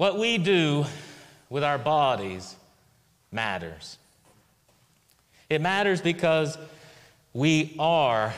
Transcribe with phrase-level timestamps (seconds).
[0.00, 0.86] What we do
[1.50, 2.56] with our bodies
[3.30, 3.98] matters.
[5.50, 6.56] It matters because
[7.34, 8.32] we are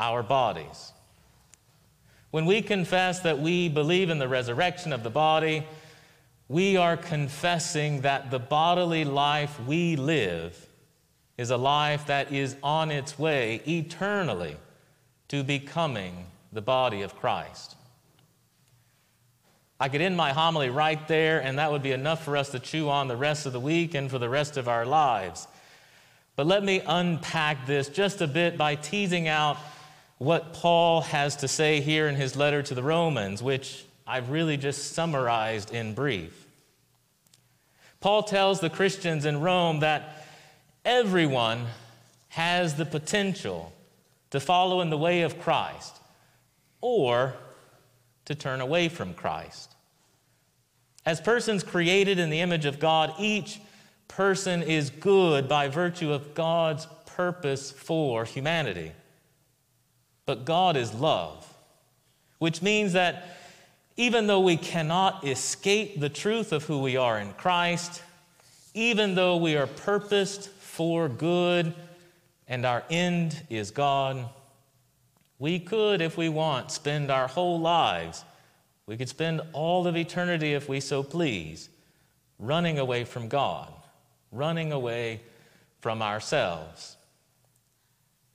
[0.00, 0.90] our bodies.
[2.32, 5.64] When we confess that we believe in the resurrection of the body,
[6.48, 10.66] we are confessing that the bodily life we live
[11.38, 14.56] is a life that is on its way eternally
[15.28, 17.75] to becoming the body of Christ.
[19.78, 22.58] I could end my homily right there, and that would be enough for us to
[22.58, 25.46] chew on the rest of the week and for the rest of our lives.
[26.34, 29.58] But let me unpack this just a bit by teasing out
[30.18, 34.56] what Paul has to say here in his letter to the Romans, which I've really
[34.56, 36.46] just summarized in brief.
[38.00, 40.26] Paul tells the Christians in Rome that
[40.84, 41.66] everyone
[42.28, 43.72] has the potential
[44.30, 45.96] to follow in the way of Christ
[46.80, 47.34] or
[48.26, 49.75] to turn away from Christ.
[51.06, 53.60] As persons created in the image of God, each
[54.08, 58.90] person is good by virtue of God's purpose for humanity.
[60.26, 61.46] But God is love,
[62.38, 63.38] which means that
[63.96, 68.02] even though we cannot escape the truth of who we are in Christ,
[68.74, 71.72] even though we are purposed for good
[72.48, 74.28] and our end is God,
[75.38, 78.24] we could, if we want, spend our whole lives,
[78.86, 81.68] we could spend all of eternity if we so please,
[82.38, 83.72] running away from God,
[84.30, 85.20] running away
[85.80, 86.96] from ourselves.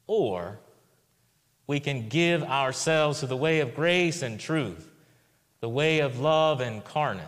[0.08, 0.60] Or
[1.68, 4.92] we can give ourselves to the way of grace and truth,
[5.62, 7.26] the way of love incarnate,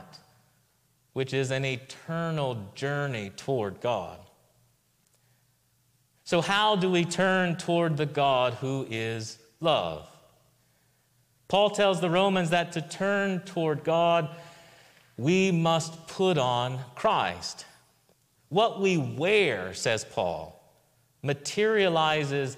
[1.14, 4.20] which is an eternal journey toward God.
[6.26, 10.10] So, how do we turn toward the God who is love?
[11.54, 14.28] Paul tells the Romans that to turn toward God,
[15.18, 17.68] we must put on Christ.
[18.50, 20.60] What we wear, says Paul,
[21.22, 22.58] materializes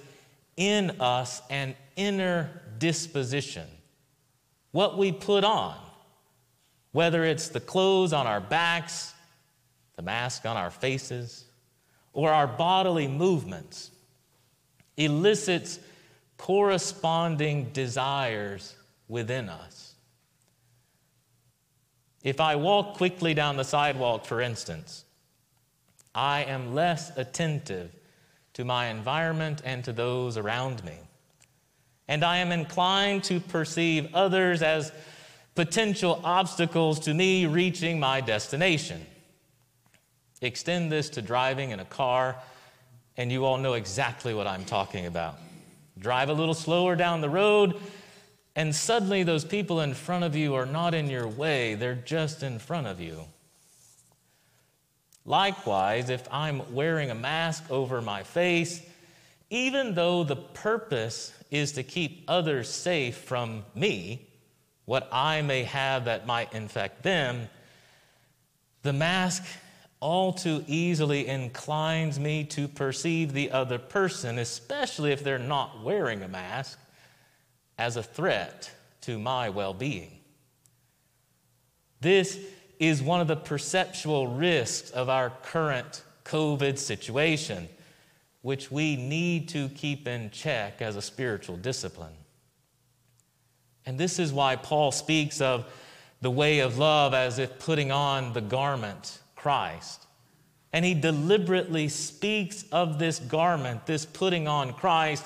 [0.56, 3.66] in us an inner disposition.
[4.72, 5.76] What we put on,
[6.92, 9.12] whether it's the clothes on our backs,
[9.96, 11.44] the mask on our faces,
[12.14, 13.90] or our bodily movements,
[14.96, 15.80] elicits
[16.38, 18.75] corresponding desires
[19.08, 19.94] within us.
[22.22, 25.04] If I walk quickly down the sidewalk, for instance,
[26.14, 27.90] I am less attentive
[28.54, 30.94] to my environment and to those around me.
[32.08, 34.92] And I am inclined to perceive others as
[35.54, 39.04] potential obstacles to me reaching my destination.
[40.40, 42.36] Extend this to driving in a car,
[43.16, 45.36] and you all know exactly what I'm talking about.
[45.98, 47.80] Drive a little slower down the road,
[48.56, 52.42] and suddenly those people in front of you are not in your way, they're just
[52.42, 53.26] in front of you.
[55.26, 58.80] Likewise, if I'm wearing a mask over my face,
[59.50, 64.26] even though the purpose is to keep others safe from me,
[64.86, 67.48] what I may have that might infect them,
[68.82, 69.44] the mask
[70.00, 76.22] all too easily inclines me to perceive the other person, especially if they're not wearing
[76.22, 76.78] a mask,
[77.78, 78.70] as a threat
[79.02, 80.18] to my well being.
[82.00, 82.38] This
[82.78, 87.68] is one of the perceptual risks of our current COVID situation,
[88.42, 92.12] which we need to keep in check as a spiritual discipline.
[93.86, 95.72] And this is why Paul speaks of
[96.20, 100.06] the way of love as if putting on the garment, Christ.
[100.72, 105.24] And he deliberately speaks of this garment, this putting on Christ,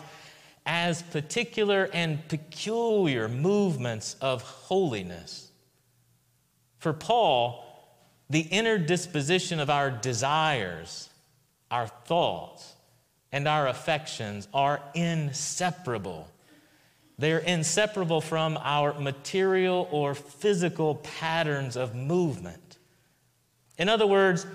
[0.73, 5.51] as particular and peculiar movements of holiness.
[6.79, 7.65] For Paul,
[8.31, 11.09] the inner disposition of our desires,
[11.73, 12.77] our thoughts,
[13.33, 16.29] and our affections are inseparable.
[17.19, 22.79] They're inseparable from our material or physical patterns of movement.
[23.77, 24.47] In other words,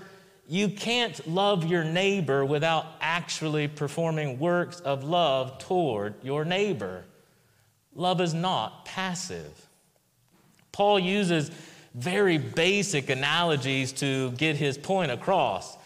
[0.48, 7.04] you can't love your neighbor without actually performing works of love toward your neighbor.
[7.94, 9.66] Love is not passive.
[10.70, 11.50] Paul uses
[11.94, 15.76] very basic analogies to get his point across.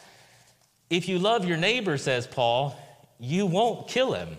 [0.91, 2.77] If you love your neighbor, says Paul,
[3.19, 4.37] you won't kill him.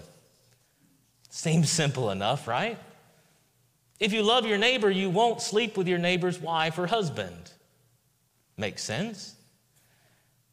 [1.29, 2.77] Seems simple enough, right?
[3.99, 7.51] If you love your neighbor, you won't sleep with your neighbor's wife or husband.
[8.57, 9.35] Makes sense?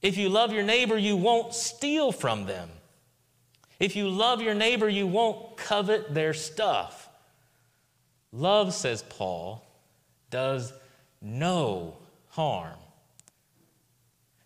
[0.00, 2.70] If you love your neighbor, you won't steal from them.
[3.80, 7.08] If you love your neighbor, you won't covet their stuff.
[8.32, 9.64] Love, says Paul,
[10.30, 10.72] does
[11.20, 11.96] no
[12.30, 12.76] harm.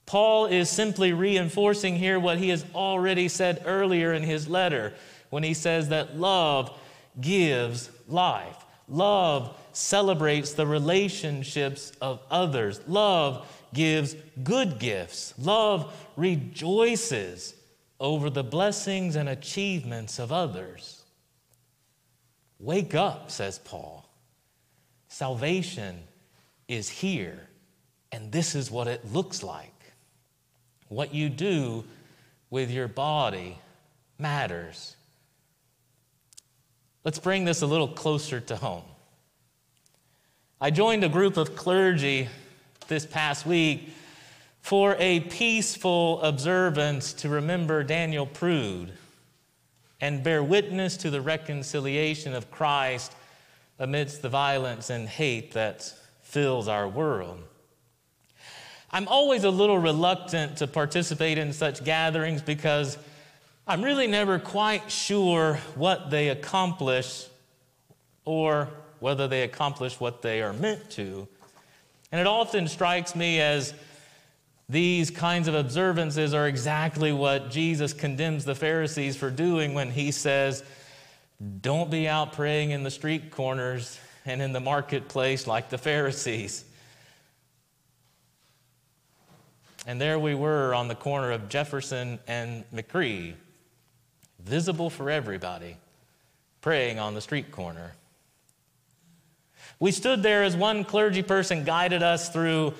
[0.06, 4.92] Paul is simply reinforcing here what he has already said earlier in his letter
[5.30, 6.78] when he says that love
[7.20, 8.56] gives life.
[8.88, 12.80] Love celebrates the relationships of others.
[12.86, 15.34] Love gives good gifts.
[15.38, 17.54] Love rejoices
[17.98, 21.02] over the blessings and achievements of others.
[22.58, 24.08] Wake up, says Paul.
[25.08, 25.98] Salvation
[26.68, 27.48] is here,
[28.10, 29.68] and this is what it looks like.
[30.88, 31.84] What you do
[32.50, 33.58] with your body
[34.18, 34.96] matters.
[37.04, 38.84] Let's bring this a little closer to home.
[40.60, 42.28] I joined a group of clergy
[42.92, 43.88] this past week
[44.60, 48.92] for a peaceful observance to remember Daniel Prude
[50.02, 53.14] and bear witness to the reconciliation of Christ
[53.78, 55.90] amidst the violence and hate that
[56.20, 57.42] fills our world.
[58.90, 62.98] I'm always a little reluctant to participate in such gatherings because
[63.66, 67.24] I'm really never quite sure what they accomplish
[68.26, 68.68] or
[69.00, 71.26] whether they accomplish what they are meant to.
[72.12, 73.72] And it often strikes me as
[74.68, 80.12] these kinds of observances are exactly what Jesus condemns the Pharisees for doing when he
[80.12, 80.62] says,
[81.60, 86.64] Don't be out praying in the street corners and in the marketplace like the Pharisees.
[89.86, 93.34] And there we were on the corner of Jefferson and McCree,
[94.38, 95.76] visible for everybody,
[96.60, 97.92] praying on the street corner.
[99.80, 102.74] We stood there as one clergy person guided us through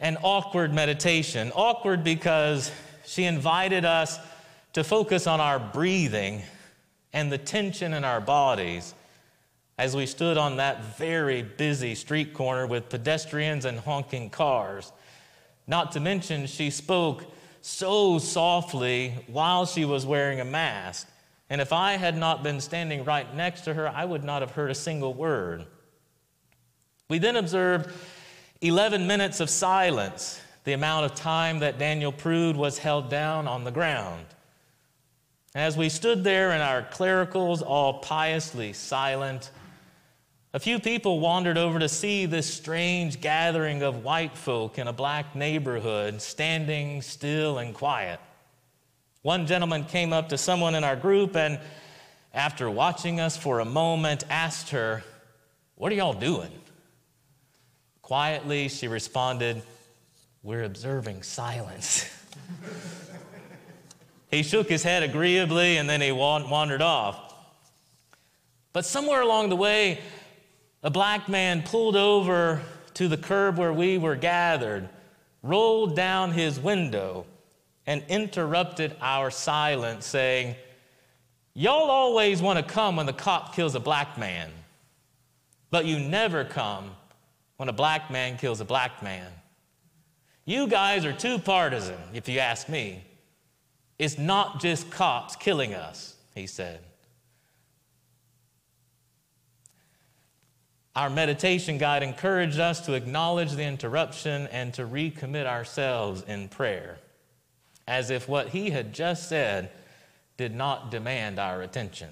[0.00, 1.52] an awkward meditation.
[1.54, 2.70] Awkward because
[3.06, 4.18] she invited us
[4.72, 6.42] to focus on our breathing
[7.12, 8.94] and the tension in our bodies
[9.78, 14.92] as we stood on that very busy street corner with pedestrians and honking cars.
[15.66, 17.24] Not to mention, she spoke
[17.62, 21.08] so softly while she was wearing a mask.
[21.48, 24.52] And if I had not been standing right next to her, I would not have
[24.52, 25.66] heard a single word.
[27.10, 27.90] We then observed
[28.60, 33.64] 11 minutes of silence, the amount of time that Daniel Prude was held down on
[33.64, 34.24] the ground.
[35.52, 39.50] As we stood there in our clericals, all piously silent,
[40.54, 44.92] a few people wandered over to see this strange gathering of white folk in a
[44.92, 48.20] black neighborhood standing still and quiet.
[49.22, 51.58] One gentleman came up to someone in our group and,
[52.32, 55.02] after watching us for a moment, asked her,
[55.74, 56.52] What are y'all doing?
[58.10, 59.62] Quietly, she responded,
[60.42, 62.10] We're observing silence.
[64.32, 67.32] he shook his head agreeably and then he wandered off.
[68.72, 70.00] But somewhere along the way,
[70.82, 72.60] a black man pulled over
[72.94, 74.88] to the curb where we were gathered,
[75.44, 77.26] rolled down his window,
[77.86, 80.56] and interrupted our silence, saying,
[81.54, 84.50] Y'all always want to come when the cop kills a black man,
[85.70, 86.90] but you never come
[87.60, 89.30] when a black man kills a black man.
[90.46, 93.04] You guys are too partisan, if you ask me.
[93.98, 96.80] It's not just cops killing us, he said.
[100.96, 106.96] Our meditation guide encouraged us to acknowledge the interruption and to recommit ourselves in prayer,
[107.86, 109.70] as if what he had just said
[110.38, 112.08] did not demand our attention.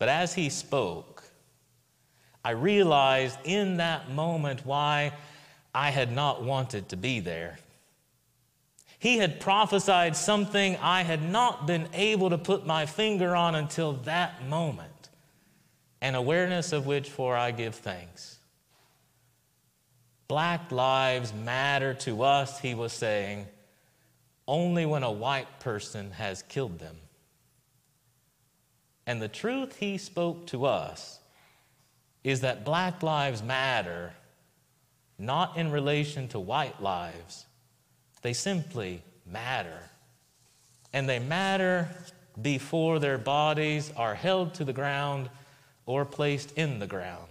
[0.00, 1.17] But as he spoke,
[2.44, 5.12] I realized in that moment why
[5.74, 7.58] I had not wanted to be there.
[8.98, 13.92] He had prophesied something I had not been able to put my finger on until
[14.04, 15.10] that moment,
[16.00, 18.38] an awareness of which for I give thanks.
[20.26, 23.46] Black lives matter to us, he was saying,
[24.46, 26.96] only when a white person has killed them.
[29.06, 31.20] And the truth he spoke to us
[32.28, 34.12] is that black lives matter
[35.18, 37.46] not in relation to white lives,
[38.20, 39.80] they simply matter.
[40.92, 41.88] And they matter
[42.40, 45.30] before their bodies are held to the ground
[45.86, 47.28] or placed in the ground.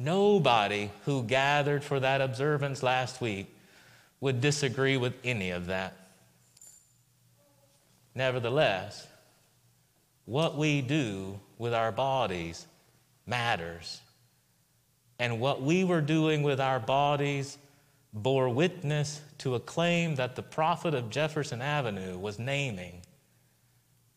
[0.00, 3.46] Nobody who gathered for that observance last week
[4.20, 5.96] would disagree with any of that.
[8.16, 9.06] Nevertheless,
[10.28, 12.66] what we do with our bodies
[13.26, 14.02] matters.
[15.18, 17.56] And what we were doing with our bodies
[18.12, 23.00] bore witness to a claim that the prophet of Jefferson Avenue was naming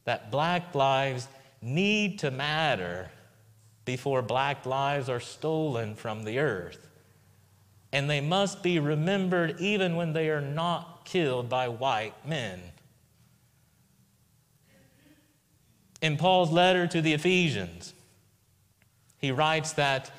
[0.04, 1.30] that black lives
[1.62, 3.10] need to matter
[3.86, 6.90] before black lives are stolen from the earth.
[7.94, 12.60] And they must be remembered even when they are not killed by white men.
[16.02, 17.94] In Paul's letter to the Ephesians,
[19.18, 20.12] he writes that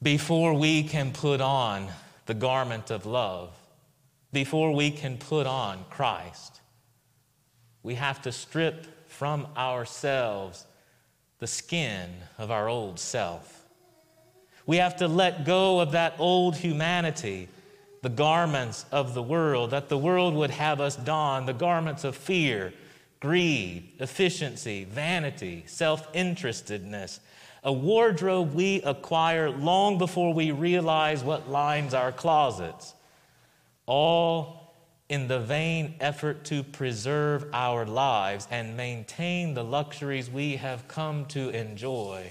[0.00, 1.88] before we can put on
[2.26, 3.50] the garment of love,
[4.32, 6.60] before we can put on Christ,
[7.82, 10.66] we have to strip from ourselves
[11.40, 13.64] the skin of our old self.
[14.66, 17.48] We have to let go of that old humanity,
[18.02, 22.14] the garments of the world, that the world would have us don, the garments of
[22.14, 22.72] fear,
[23.20, 27.20] greed, efficiency, vanity, self interestedness,
[27.64, 32.94] a wardrobe we acquire long before we realize what lines our closets,
[33.86, 34.74] all
[35.08, 41.24] in the vain effort to preserve our lives and maintain the luxuries we have come
[41.26, 42.30] to enjoy.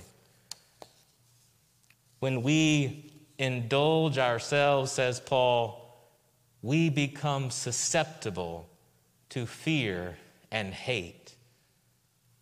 [2.19, 5.83] When we indulge ourselves, says Paul,
[6.61, 8.69] we become susceptible
[9.29, 10.17] to fear
[10.51, 11.35] and hate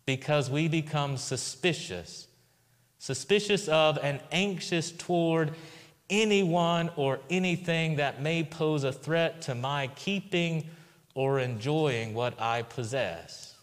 [0.06, 2.28] because we become suspicious,
[2.98, 5.52] suspicious of and anxious toward
[6.08, 10.68] anyone or anything that may pose a threat to my keeping
[11.14, 13.54] or enjoying what I possess.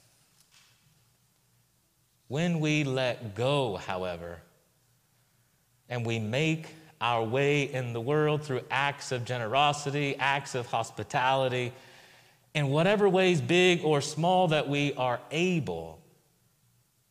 [2.27, 4.39] When we let go, however,
[5.88, 6.67] and we make
[7.00, 11.71] our way in the world through acts of generosity, acts of hospitality,
[12.53, 16.00] in whatever ways, big or small, that we are able,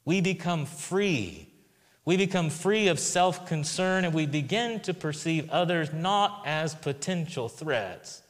[0.05, 1.49] we become free
[2.05, 7.49] we become free of self concern and we begin to perceive others not as potential
[7.49, 8.23] threats,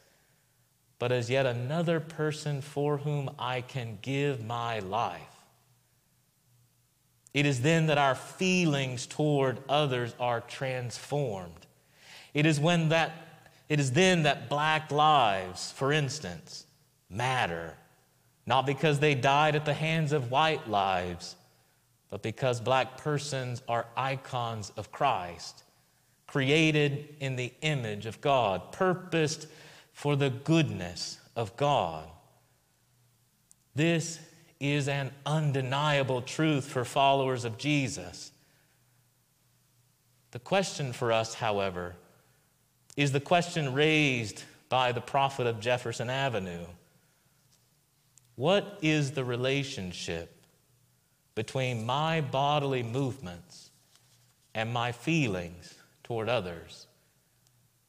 [0.99, 5.21] but as yet another person for whom I can give my life.
[7.33, 11.67] It is then that our feelings toward others are transformed.
[12.35, 13.13] It is when that
[13.71, 16.67] it is then that black lives, for instance,
[17.13, 17.75] matter,
[18.47, 21.37] not because they died at the hands of white lives,
[22.11, 25.63] but because black persons are icons of Christ,
[26.27, 29.47] created in the image of God, purposed
[29.93, 32.09] for the goodness of God.
[33.75, 34.19] This
[34.61, 38.31] is an undeniable truth for followers of Jesus.
[40.33, 41.95] The question for us, however,
[42.97, 46.65] is the question raised by the prophet of Jefferson Avenue
[48.43, 50.35] What is the relationship
[51.37, 53.71] between my bodily movements
[54.53, 55.73] and my feelings
[56.03, 56.89] toward others,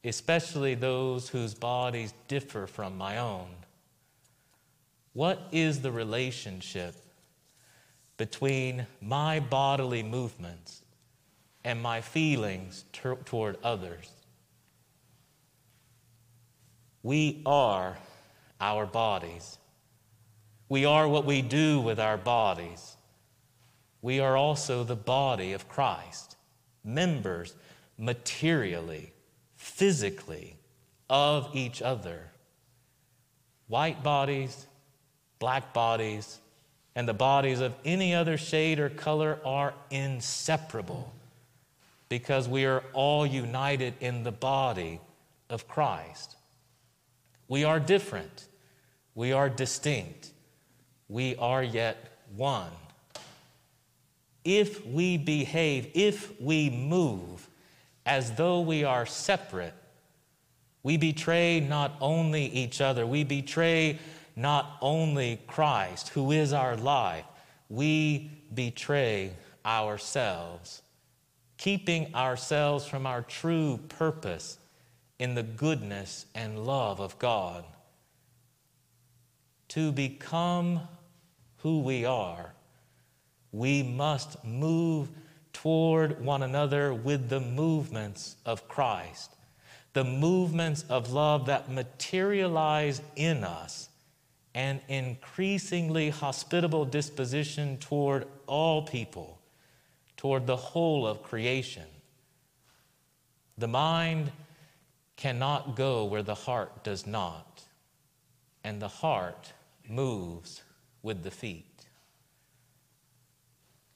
[0.04, 3.48] especially those whose bodies differ from my own?
[5.12, 6.94] What is the relationship
[8.16, 10.82] between my bodily movements
[11.64, 12.84] and my feelings
[13.24, 14.08] toward others?
[17.02, 17.98] We are
[18.60, 19.58] our bodies.
[20.68, 22.94] We are what we do with our bodies
[24.04, 26.36] we are also the body of Christ,
[26.84, 27.54] members
[27.96, 29.14] materially,
[29.56, 30.58] physically
[31.08, 32.30] of each other.
[33.66, 34.66] White bodies,
[35.38, 36.38] black bodies,
[36.94, 41.10] and the bodies of any other shade or color are inseparable
[42.10, 45.00] because we are all united in the body
[45.48, 46.36] of Christ.
[47.48, 48.48] We are different,
[49.14, 50.32] we are distinct,
[51.08, 51.96] we are yet
[52.36, 52.70] one
[54.44, 57.48] if we behave, if we move
[58.04, 59.72] as though we are separate,
[60.82, 63.98] we betray not only each other, we betray
[64.36, 67.24] not only Christ, who is our life,
[67.70, 69.32] we betray
[69.64, 70.82] ourselves,
[71.56, 74.58] keeping ourselves from our true purpose
[75.18, 77.64] in the goodness and love of God.
[79.68, 80.80] To become
[81.58, 82.54] who we are
[83.54, 85.08] we must move
[85.52, 89.36] toward one another with the movements of Christ,
[89.92, 93.88] the movements of love that materialize in us
[94.54, 99.38] an increasingly hospitable disposition toward all people,
[100.16, 101.86] toward the whole of creation.
[103.56, 104.32] The mind
[105.16, 107.62] cannot go where the heart does not,
[108.64, 109.52] and the heart
[109.88, 110.62] moves
[111.02, 111.86] with the feet.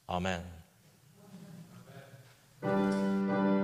[0.08, 0.42] Amen.
[2.62, 3.57] Amen.